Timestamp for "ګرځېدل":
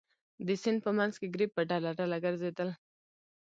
2.25-2.69